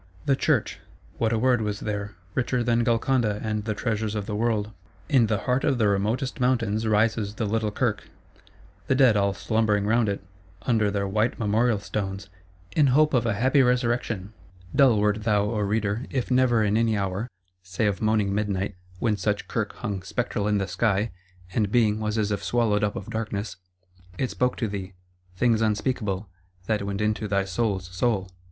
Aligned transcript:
The 0.25 0.35
Church: 0.35 0.79
what 1.19 1.31
a 1.31 1.37
word 1.37 1.61
was 1.61 1.81
there; 1.81 2.15
richer 2.33 2.63
than 2.63 2.83
Golconda 2.83 3.39
and 3.43 3.65
the 3.65 3.75
treasures 3.75 4.15
of 4.15 4.25
the 4.25 4.35
world! 4.35 4.71
In 5.09 5.27
the 5.27 5.41
heart 5.41 5.63
of 5.63 5.77
the 5.77 5.87
remotest 5.87 6.39
mountains 6.39 6.87
rises 6.87 7.35
the 7.35 7.45
little 7.45 7.69
Kirk; 7.69 8.09
the 8.87 8.95
Dead 8.95 9.15
all 9.15 9.35
slumbering 9.35 9.85
round 9.85 10.09
it, 10.09 10.23
under 10.63 10.89
their 10.89 11.07
white 11.07 11.37
memorial 11.37 11.77
stones, 11.77 12.29
"in 12.75 12.87
hope 12.87 13.13
of 13.13 13.27
a 13.27 13.35
happy 13.35 13.61
resurrection:"—dull 13.61 14.99
wert 14.99 15.21
thou, 15.21 15.43
O 15.43 15.59
Reader, 15.59 16.07
if 16.09 16.31
never 16.31 16.63
in 16.63 16.77
any 16.77 16.97
hour 16.97 17.29
(say 17.61 17.85
of 17.85 18.01
moaning 18.01 18.33
midnight, 18.33 18.73
when 18.97 19.15
such 19.17 19.47
Kirk 19.47 19.73
hung 19.75 20.01
spectral 20.01 20.47
in 20.47 20.57
the 20.57 20.67
sky, 20.67 21.11
and 21.53 21.71
Being 21.71 21.99
was 21.99 22.17
as 22.17 22.31
if 22.31 22.43
swallowed 22.43 22.83
up 22.83 22.95
of 22.95 23.11
Darkness) 23.11 23.57
it 24.17 24.31
spoke 24.31 24.55
to 24.57 24.67
thee—things 24.67 25.61
unspeakable, 25.61 26.27
that 26.65 26.81
went 26.87 27.01
into 27.01 27.27
thy 27.27 27.45
soul's 27.45 27.85
soul. 27.95 28.31